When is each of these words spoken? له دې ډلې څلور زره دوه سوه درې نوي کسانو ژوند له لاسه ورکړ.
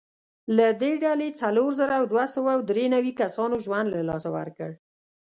له 0.57 0.67
دې 0.81 0.93
ډلې 1.03 1.29
څلور 1.41 1.69
زره 1.79 1.95
دوه 2.11 2.25
سوه 2.35 2.51
درې 2.71 2.85
نوي 2.95 3.13
کسانو 3.21 3.55
ژوند 3.65 3.87
له 3.95 4.01
لاسه 4.09 4.29
ورکړ. 4.37 4.71